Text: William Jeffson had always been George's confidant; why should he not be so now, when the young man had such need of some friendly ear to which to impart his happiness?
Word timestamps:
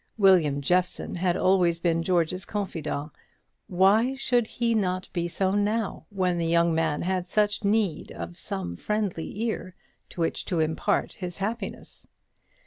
William 0.17 0.61
Jeffson 0.61 1.13
had 1.17 1.37
always 1.37 1.77
been 1.77 2.01
George's 2.01 2.43
confidant; 2.43 3.11
why 3.67 4.15
should 4.15 4.47
he 4.47 4.73
not 4.73 5.07
be 5.13 5.27
so 5.27 5.51
now, 5.51 6.07
when 6.09 6.39
the 6.39 6.47
young 6.47 6.73
man 6.73 7.03
had 7.03 7.27
such 7.27 7.63
need 7.63 8.11
of 8.13 8.35
some 8.35 8.75
friendly 8.75 9.43
ear 9.43 9.75
to 10.09 10.21
which 10.21 10.43
to 10.45 10.59
impart 10.59 11.13
his 11.13 11.37
happiness? 11.37 12.07